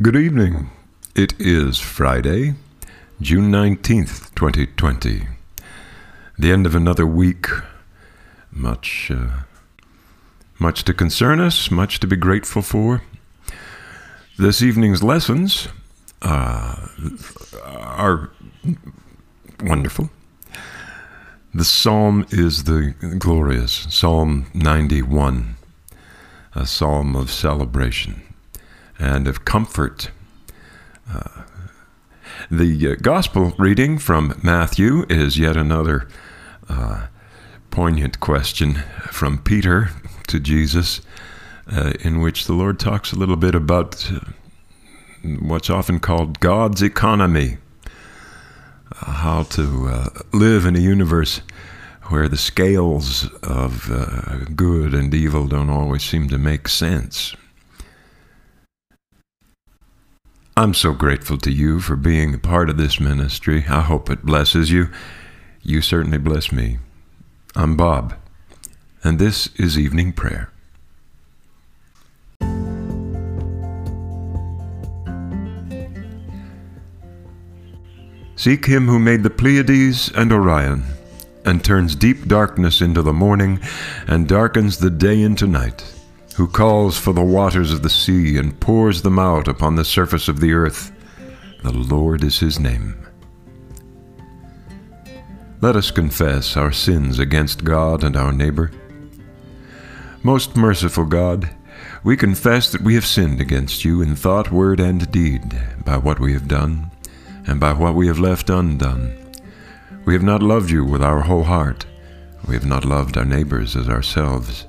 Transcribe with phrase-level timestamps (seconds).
[0.00, 0.70] Good evening.
[1.16, 2.54] It is Friday,
[3.20, 5.26] June 19th, 2020.
[6.38, 7.48] The end of another week.
[8.52, 9.40] Much, uh,
[10.56, 13.02] much to concern us, much to be grateful for.
[14.38, 15.66] This evening's lessons
[16.22, 16.76] uh,
[17.64, 18.30] are
[19.64, 20.10] wonderful.
[21.52, 25.56] The psalm is the glorious Psalm 91,
[26.54, 28.27] a psalm of celebration
[28.98, 30.10] and of comfort.
[31.10, 31.42] Uh,
[32.50, 36.08] the uh, gospel reading from Matthew is yet another
[36.68, 37.06] uh,
[37.70, 39.90] poignant question from Peter
[40.28, 41.00] to Jesus,
[41.70, 44.20] uh, in which the Lord talks a little bit about uh,
[45.40, 47.58] what's often called God's economy,
[48.92, 51.40] uh, how to live in a universe
[52.04, 53.90] where the scales of
[54.56, 57.34] good and evil don't always seem to make sense.
[60.58, 63.66] I'm so grateful to you for being a part of this ministry.
[63.68, 64.88] I hope it blesses you.
[65.62, 66.78] You certainly bless me.
[67.54, 68.16] I'm Bob,
[69.04, 70.50] and this is Evening Prayer.
[78.34, 80.82] Seek him who made the Pleiades and Orion,
[81.44, 83.60] and turns deep darkness into the morning,
[84.08, 85.97] and darkens the day into night
[86.38, 90.28] who calls for the waters of the sea and pours them out upon the surface
[90.28, 90.92] of the earth.
[91.64, 92.94] The Lord is his name.
[95.60, 98.70] Let us confess our sins against God and our neighbor.
[100.22, 101.50] Most merciful God,
[102.04, 106.20] we confess that we have sinned against you in thought, word, and deed, by what
[106.20, 106.92] we have done,
[107.48, 109.12] and by what we have left undone.
[110.04, 111.84] We have not loved you with our whole heart.
[112.46, 114.68] We have not loved our neighbors as ourselves.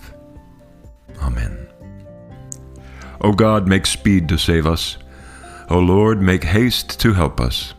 [1.21, 1.67] Amen.
[3.21, 4.97] O God, make speed to save us.
[5.69, 7.73] O Lord, make haste to help us.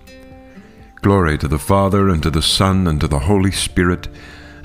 [1.02, 4.08] Glory to the Father, and to the Son, and to the Holy Spirit,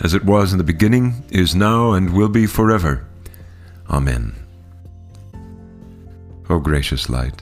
[0.04, 3.08] as it was in the beginning, is now, and will be forever.
[3.90, 4.36] Amen.
[6.50, 7.42] O gracious light,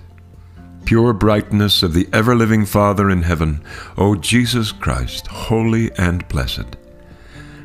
[0.86, 3.64] pure brightness of the ever living Father in heaven,
[3.98, 6.78] O Jesus Christ, holy and blessed.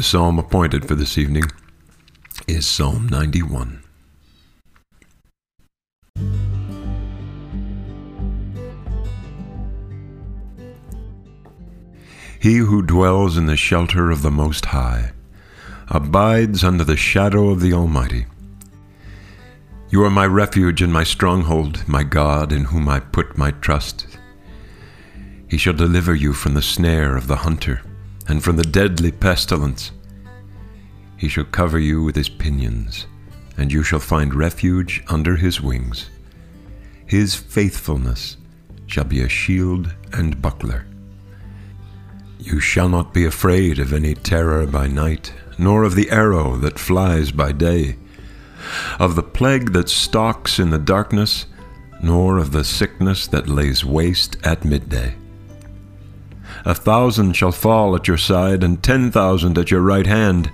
[0.00, 1.42] The psalm appointed for this evening
[2.48, 3.82] is Psalm 91.
[12.40, 15.12] He who dwells in the shelter of the Most High
[15.88, 18.24] abides under the shadow of the Almighty.
[19.90, 24.06] You are my refuge and my stronghold, my God, in whom I put my trust.
[25.46, 27.82] He shall deliver you from the snare of the hunter
[28.30, 29.90] and from the deadly pestilence.
[31.16, 33.08] He shall cover you with his pinions,
[33.56, 36.10] and you shall find refuge under his wings.
[37.06, 38.36] His faithfulness
[38.86, 40.86] shall be a shield and buckler.
[42.38, 46.78] You shall not be afraid of any terror by night, nor of the arrow that
[46.78, 47.96] flies by day,
[49.00, 51.46] of the plague that stalks in the darkness,
[52.00, 55.16] nor of the sickness that lays waste at midday.
[56.64, 60.50] A thousand shall fall at your side, and ten thousand at your right hand,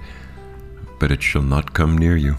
[0.99, 2.37] but it shall not come near you.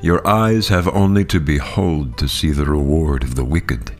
[0.00, 3.92] Your eyes have only to behold to see the reward of the wicked.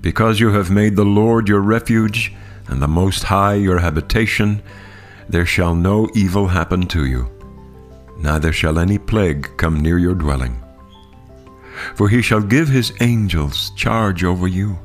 [0.00, 2.32] Because you have made the Lord your refuge,
[2.68, 4.62] and the Most High your habitation,
[5.28, 7.28] there shall no evil happen to you,
[8.18, 10.60] neither shall any plague come near your dwelling.
[11.96, 14.78] For he shall give his angels charge over you,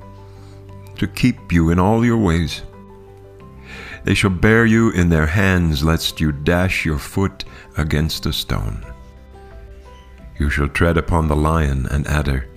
[0.99, 2.61] to keep you in all your ways.
[4.03, 7.43] They shall bear you in their hands, lest you dash your foot
[7.77, 8.85] against a stone.
[10.37, 12.47] You shall tread upon the lion and adder.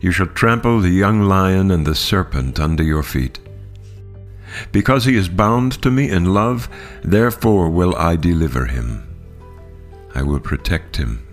[0.00, 3.38] You shall trample the young lion and the serpent under your feet.
[4.72, 6.68] Because he is bound to me in love,
[7.04, 9.06] therefore will I deliver him.
[10.14, 11.24] I will protect him,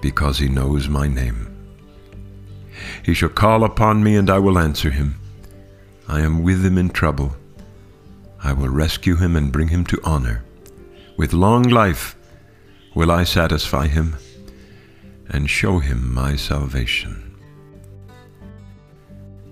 [0.00, 1.48] because he knows my name.
[3.04, 5.20] He shall call upon me, and I will answer him.
[6.08, 7.36] I am with him in trouble.
[8.42, 10.42] I will rescue him and bring him to honor.
[11.16, 12.16] With long life
[12.94, 14.16] will I satisfy him
[15.28, 17.34] and show him my salvation.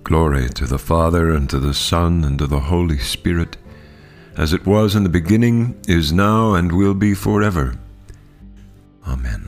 [0.03, 3.55] Glory to the Father, and to the Son, and to the Holy Spirit,
[4.35, 7.77] as it was in the beginning, is now, and will be forever.
[9.07, 9.47] Amen.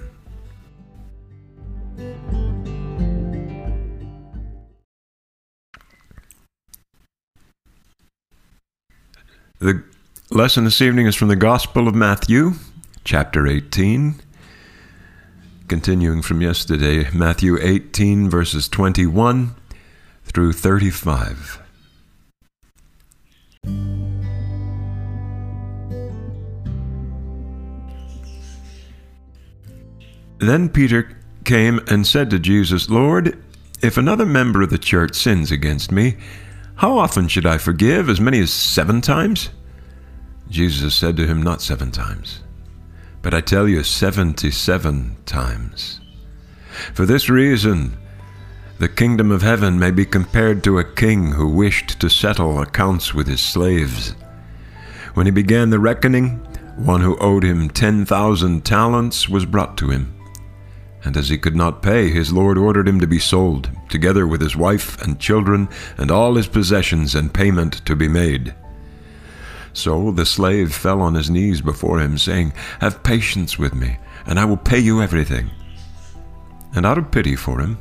[9.63, 9.81] The
[10.29, 12.55] lesson this evening is from the Gospel of Matthew,
[13.05, 14.15] chapter 18.
[15.69, 19.55] Continuing from yesterday, Matthew 18, verses 21
[20.25, 21.61] through 35.
[30.39, 33.41] Then Peter came and said to Jesus, Lord,
[33.81, 36.17] if another member of the church sins against me,
[36.75, 38.09] how often should I forgive?
[38.09, 39.49] As many as seven times?
[40.49, 42.41] Jesus said to him, Not seven times,
[43.21, 46.01] but I tell you, seventy seven times.
[46.93, 47.97] For this reason,
[48.79, 53.13] the kingdom of heaven may be compared to a king who wished to settle accounts
[53.13, 54.15] with his slaves.
[55.13, 56.39] When he began the reckoning,
[56.75, 60.13] one who owed him ten thousand talents was brought to him.
[61.03, 64.41] And as he could not pay, his lord ordered him to be sold, together with
[64.41, 65.67] his wife and children,
[65.97, 68.55] and all his possessions, and payment to be made.
[69.73, 74.39] So the slave fell on his knees before him, saying, Have patience with me, and
[74.39, 75.49] I will pay you everything.
[76.73, 77.77] And out of pity for him,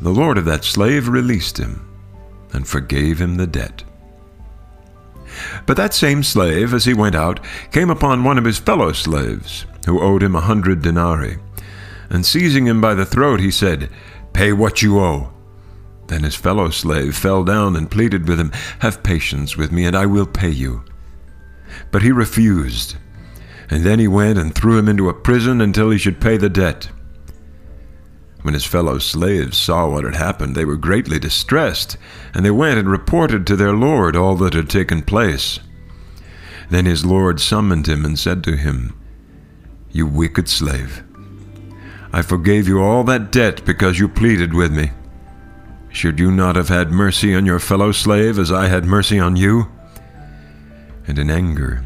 [0.00, 1.88] the lord of that slave released him,
[2.52, 3.82] and forgave him the debt.
[5.66, 7.40] But that same slave, as he went out,
[7.72, 11.38] came upon one of his fellow slaves, who owed him a hundred denarii
[12.14, 13.90] and seizing him by the throat, he said,
[14.32, 15.32] Pay what you owe.
[16.06, 19.96] Then his fellow slave fell down and pleaded with him, Have patience with me, and
[19.96, 20.84] I will pay you.
[21.90, 22.94] But he refused.
[23.68, 26.48] And then he went and threw him into a prison until he should pay the
[26.48, 26.88] debt.
[28.42, 31.96] When his fellow slaves saw what had happened, they were greatly distressed,
[32.32, 35.58] and they went and reported to their lord all that had taken place.
[36.70, 38.94] Then his lord summoned him and said to him,
[39.90, 41.03] You wicked slave.
[42.14, 44.92] I forgave you all that debt because you pleaded with me.
[45.88, 49.34] Should you not have had mercy on your fellow slave as I had mercy on
[49.34, 49.66] you?
[51.08, 51.84] And in anger,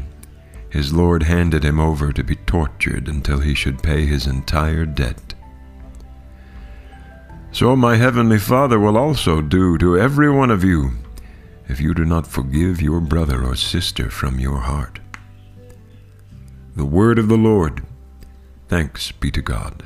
[0.69, 5.33] his Lord handed him over to be tortured until he should pay his entire debt.
[7.51, 10.91] So my heavenly Father will also do to every one of you
[11.67, 14.99] if you do not forgive your brother or sister from your heart.
[16.75, 17.83] The word of the Lord.
[18.67, 19.85] Thanks be to God.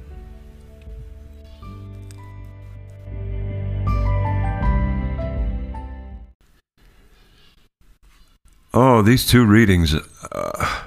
[8.73, 9.93] Oh, these two readings,
[10.31, 10.83] uh,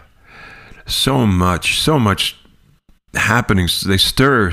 [0.87, 2.37] so much, so much
[3.15, 3.69] happening.
[3.85, 4.53] They stir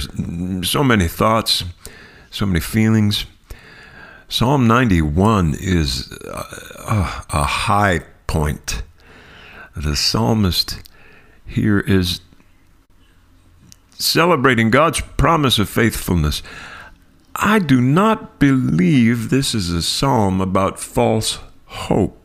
[0.64, 1.64] so many thoughts,
[2.30, 3.26] so many feelings.
[4.28, 8.84] Psalm 91 is uh, a high point.
[9.76, 10.82] The psalmist
[11.46, 12.22] here is
[13.92, 16.44] celebrating God's promise of faithfulness.
[17.36, 22.21] I do not believe this is a psalm about false hope.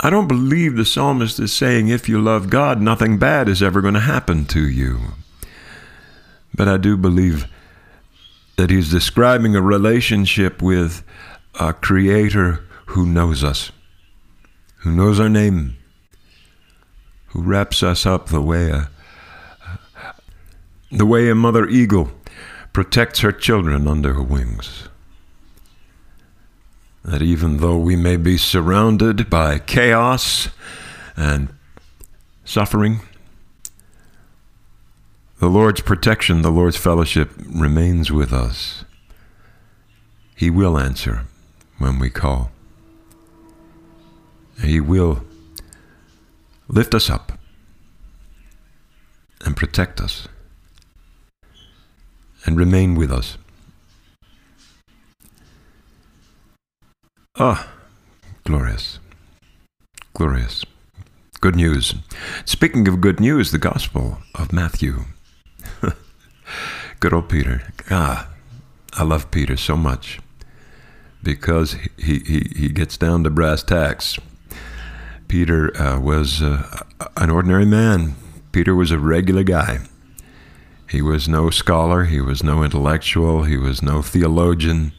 [0.00, 3.80] I don't believe the psalmist is saying, if you love God, nothing bad is ever
[3.80, 5.00] going to happen to you.
[6.54, 7.46] But I do believe
[8.56, 11.02] that he's describing a relationship with
[11.58, 13.72] a creator who knows us,
[14.78, 15.76] who knows our name,
[17.28, 18.90] who wraps us up the way a,
[20.90, 22.10] the way a mother eagle
[22.72, 24.88] protects her children under her wings
[27.04, 30.48] that even though we may be surrounded by chaos
[31.16, 31.48] and
[32.44, 33.00] suffering,
[35.38, 38.84] the Lord's protection, the Lord's fellowship remains with us.
[40.34, 41.26] He will answer
[41.78, 42.50] when we call.
[44.62, 45.24] He will
[46.68, 47.32] lift us up
[49.44, 50.26] and protect us
[52.46, 53.36] and remain with us.
[57.36, 57.68] Ah,
[58.44, 59.00] glorious.
[60.14, 60.64] Glorious.
[61.40, 61.96] Good news.
[62.44, 65.06] Speaking of good news, the Gospel of Matthew.
[67.00, 67.72] good old Peter.
[67.90, 68.28] Ah,
[68.92, 70.20] I love Peter so much
[71.24, 74.16] because he, he, he gets down to brass tacks.
[75.26, 76.84] Peter uh, was uh,
[77.16, 78.14] an ordinary man.
[78.52, 79.80] Peter was a regular guy.
[80.88, 84.92] He was no scholar, he was no intellectual, he was no theologian.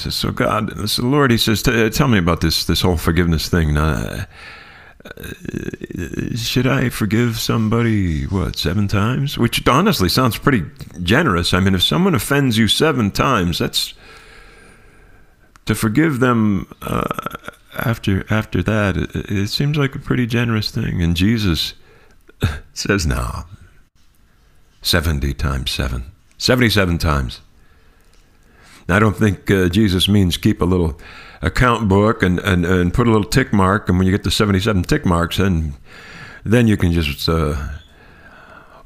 [0.00, 3.74] "So God, this Lord," he says, "Tell me about this this whole forgiveness thing.
[3.74, 4.26] Now,
[5.04, 9.38] uh, should I forgive somebody what seven times?
[9.38, 10.64] Which honestly sounds pretty
[11.02, 11.54] generous.
[11.54, 13.94] I mean, if someone offends you seven times, that's
[15.66, 17.36] to forgive them uh,
[17.76, 18.96] after after that.
[18.96, 21.02] It, it, seems like a pretty generous thing.
[21.02, 21.74] And Jesus
[22.72, 23.44] says, "No,
[24.82, 27.40] seventy times seven, seventy-seven times."
[28.88, 30.98] I don't think uh, Jesus means keep a little
[31.42, 33.88] account book and, and, and put a little tick mark.
[33.88, 35.74] And when you get to 77 tick marks, then,
[36.44, 37.56] then you can just uh,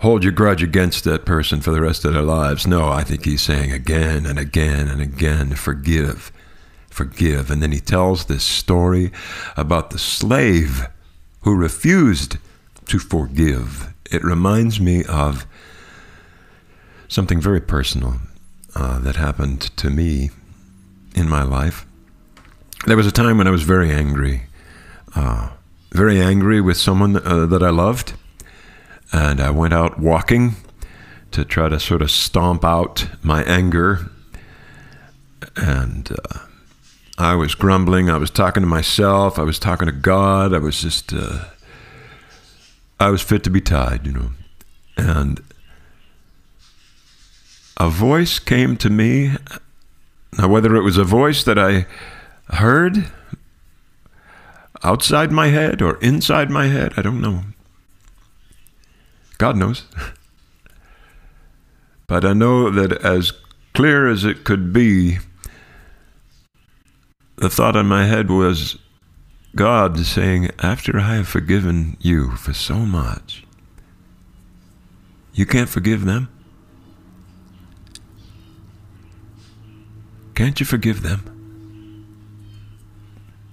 [0.00, 2.66] hold your grudge against that person for the rest of their lives.
[2.66, 6.32] No, I think he's saying again and again and again, forgive,
[6.88, 7.50] forgive.
[7.50, 9.12] And then he tells this story
[9.56, 10.86] about the slave
[11.42, 12.38] who refused
[12.86, 13.92] to forgive.
[14.10, 15.46] It reminds me of
[17.06, 18.20] something very personal
[18.74, 20.30] uh, that happened to me
[21.14, 21.86] in my life.
[22.86, 24.42] There was a time when I was very angry,
[25.14, 25.50] uh,
[25.92, 28.14] very angry with someone uh, that I loved,
[29.12, 30.54] and I went out walking
[31.32, 34.10] to try to sort of stomp out my anger.
[35.56, 36.38] And uh,
[37.18, 38.08] I was grumbling.
[38.08, 39.38] I was talking to myself.
[39.38, 40.54] I was talking to God.
[40.54, 41.44] I was just, uh,
[42.98, 44.30] I was fit to be tied, you know.
[44.96, 45.40] And
[47.80, 49.34] a voice came to me.
[50.36, 51.86] Now, whether it was a voice that I
[52.50, 53.10] heard
[54.84, 57.44] outside my head or inside my head, I don't know.
[59.38, 59.84] God knows.
[62.06, 63.32] but I know that as
[63.72, 65.16] clear as it could be,
[67.36, 68.76] the thought in my head was
[69.56, 73.42] God saying, After I have forgiven you for so much,
[75.32, 76.28] you can't forgive them?
[80.40, 82.06] Can't you forgive them?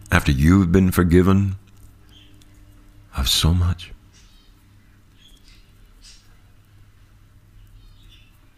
[0.09, 1.57] After you've been forgiven
[3.17, 3.91] of so much?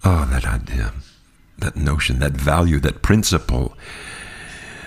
[0.03, 0.93] Oh, that idea,
[1.57, 3.73] that notion, that value, that principle,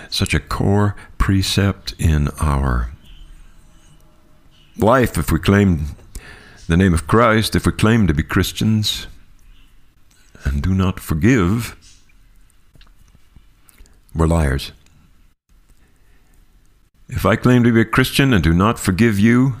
[0.09, 2.93] such a core precept in our
[4.77, 5.97] life if we claim
[6.67, 9.07] the name of Christ, if we claim to be Christians
[10.45, 11.75] and do not forgive
[14.15, 14.71] we're liars.
[17.09, 19.55] If I claim to be a Christian and do not forgive you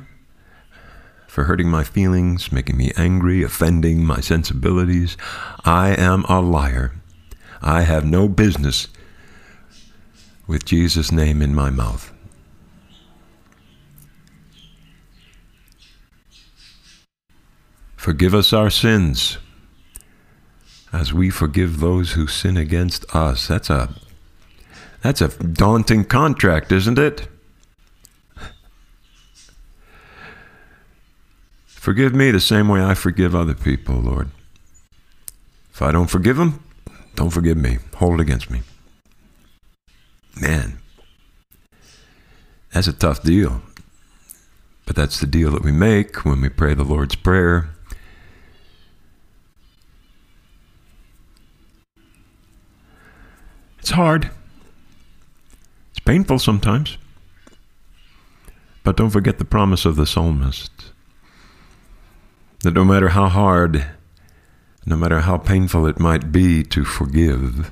[1.27, 5.17] for hurting my feelings, making me angry, offending my sensibilities,
[5.65, 6.93] I am a liar.
[7.61, 8.87] I have no business
[10.47, 12.11] with Jesus' name in my mouth.
[17.95, 19.37] Forgive us our sins
[20.91, 23.47] as we forgive those who sin against us.
[23.47, 23.89] That's a
[25.03, 27.27] that's a daunting contract, isn't it?
[31.65, 34.29] Forgive me the same way I forgive other people, Lord.
[35.73, 36.63] If I don't forgive them,
[37.15, 37.79] don't forgive me.
[37.95, 38.61] Hold it against me.
[40.39, 40.79] Man,
[42.71, 43.61] that's a tough deal.
[44.85, 47.69] But that's the deal that we make when we pray the Lord's Prayer.
[53.79, 54.31] It's hard
[56.05, 56.97] painful sometimes.
[58.83, 60.71] But don't forget the promise of the psalmist
[62.61, 63.85] that no matter how hard,
[64.85, 67.71] no matter how painful it might be to forgive,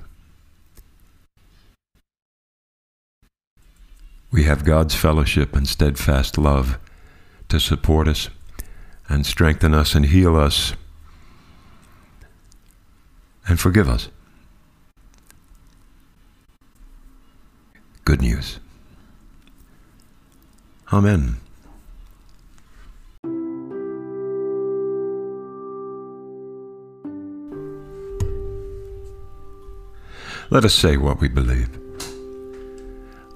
[4.31, 6.77] we have God's fellowship and steadfast love
[7.49, 8.29] to support us
[9.09, 10.73] and strengthen us and heal us
[13.45, 14.07] and forgive us.
[18.11, 18.59] Good news.
[20.91, 21.37] Amen.
[30.49, 31.69] Let us say what we believe.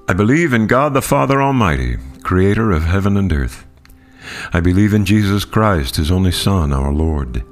[0.09, 3.65] I believe in God the Father Almighty, creator of heaven and earth.
[4.51, 7.45] I believe in Jesus Christ, his only Son, our Lord.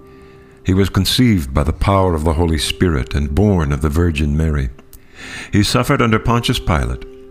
[0.66, 4.36] He was conceived by the power of the Holy Spirit and born of the Virgin
[4.36, 4.72] Mary.
[5.54, 7.13] He suffered under Pontius Pilate,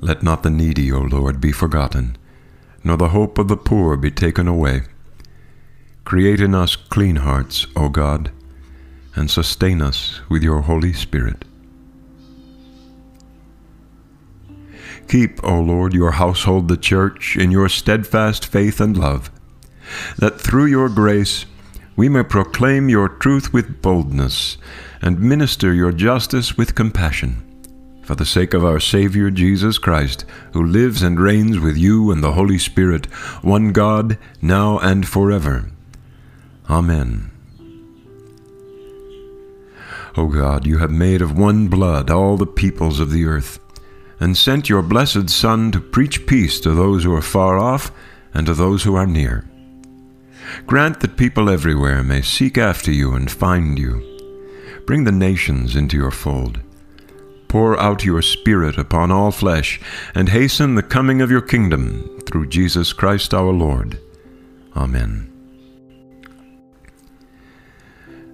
[0.00, 2.16] Let not the needy, O Lord, be forgotten,
[2.84, 4.82] nor the hope of the poor be taken away.
[6.04, 8.30] Create in us clean hearts, O God,
[9.16, 11.44] and sustain us with your Holy Spirit.
[15.08, 19.30] Keep, O Lord, your household, the church, in your steadfast faith and love,
[20.18, 21.46] that through your grace
[21.96, 24.58] we may proclaim your truth with boldness
[25.02, 27.47] and minister your justice with compassion.
[28.08, 32.24] For the sake of our Savior Jesus Christ, who lives and reigns with you and
[32.24, 33.04] the Holy Spirit,
[33.42, 35.70] one God, now and forever.
[36.70, 37.30] Amen.
[40.16, 43.60] O God, you have made of one blood all the peoples of the earth
[44.18, 47.92] and sent your blessed Son to preach peace to those who are far off
[48.32, 49.44] and to those who are near.
[50.66, 54.02] Grant that people everywhere may seek after you and find you.
[54.86, 56.60] Bring the nations into your fold.
[57.48, 59.80] Pour out your Spirit upon all flesh,
[60.14, 63.98] and hasten the coming of your kingdom through Jesus Christ our Lord.
[64.76, 65.32] Amen.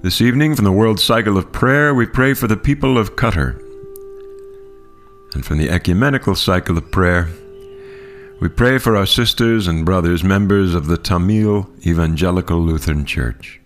[0.03, 3.61] This evening, from the World Cycle of Prayer, we pray for the people of Qatar
[5.35, 7.29] and from the ecumenical cycle of prayer,
[8.41, 13.61] we pray for our sisters and brothers, members of the Tamil Evangelical Lutheran Church.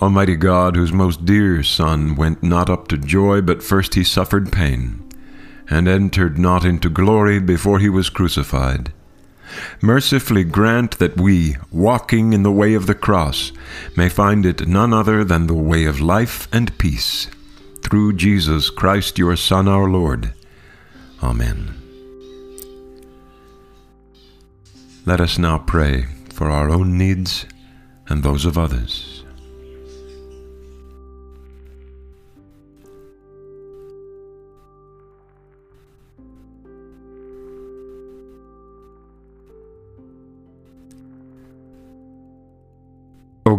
[0.00, 4.52] Almighty God, whose most dear Son went not up to joy, but first he suffered
[4.52, 5.02] pain,
[5.70, 8.92] and entered not into glory before he was crucified,
[9.80, 13.52] mercifully grant that we, walking in the way of the cross,
[13.96, 17.28] may find it none other than the way of life and peace
[17.82, 20.34] through Jesus Christ, your Son, our Lord.
[21.22, 21.72] Amen.
[25.06, 27.46] Let us now pray for our own needs
[28.08, 29.15] and those of others.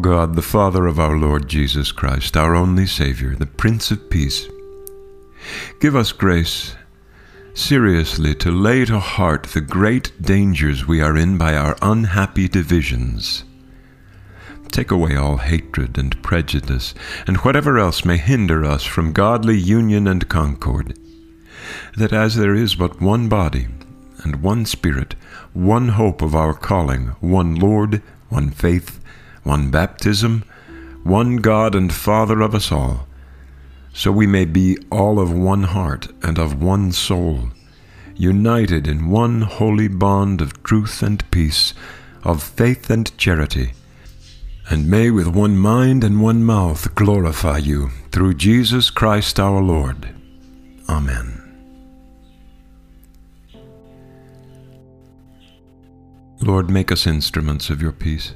[0.10, 4.48] God, the Father of our Lord Jesus Christ, our only Saviour, the Prince of Peace,
[5.82, 6.78] give us grace
[7.54, 13.44] seriously to lay to heart the great dangers we are in by our unhappy divisions.
[14.72, 16.94] Take away all hatred and prejudice,
[17.28, 20.98] and whatever else may hinder us from godly union and concord,
[21.98, 23.68] that as there is but one body,
[24.24, 25.16] and one Spirit,
[25.52, 28.97] one hope of our calling, one Lord, one faith,
[29.48, 30.44] one baptism,
[31.04, 33.08] one God and Father of us all,
[33.94, 37.50] so we may be all of one heart and of one soul,
[38.16, 41.74] united in one holy bond of truth and peace,
[42.24, 43.72] of faith and charity,
[44.70, 50.10] and may with one mind and one mouth glorify you through Jesus Christ our Lord.
[50.90, 51.44] Amen.
[56.42, 58.36] Lord, make us instruments of your peace.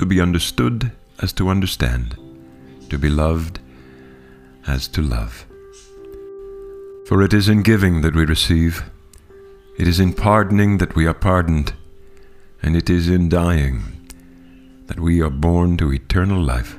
[0.00, 2.16] to be understood as to understand,
[2.88, 3.58] to be loved
[4.66, 5.44] as to love.
[7.06, 8.82] For it is in giving that we receive,
[9.78, 11.74] it is in pardoning that we are pardoned,
[12.62, 13.82] and it is in dying
[14.86, 16.78] that we are born to eternal life.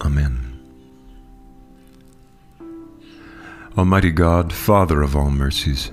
[0.00, 0.58] Amen.
[3.76, 5.92] Almighty God, Father of all mercies,